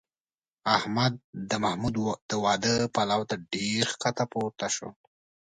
احمد 0.77 1.13
د 1.49 1.51
محمود 1.63 1.95
د 2.29 2.31
واده 2.43 2.75
پلو 2.95 3.21
ته 3.29 3.35
ډېر 3.53 3.81
ښکته 3.93 4.25
پورته 4.31 4.67
شو. 4.75 4.89